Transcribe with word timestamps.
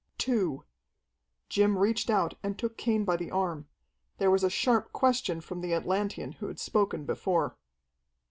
"Two!" 0.17 0.63
Jim 1.47 1.77
reached 1.77 2.09
out 2.09 2.33
and 2.41 2.57
took 2.57 2.75
Cain 2.75 3.05
by 3.05 3.15
the 3.15 3.29
arm. 3.29 3.67
There 4.17 4.31
was 4.31 4.43
a 4.43 4.49
sharp 4.49 4.91
question 4.93 5.41
from 5.41 5.61
the 5.61 5.75
Atlantean 5.75 6.31
who 6.41 6.47
had 6.47 6.59
spoken 6.59 7.05
before. 7.05 7.55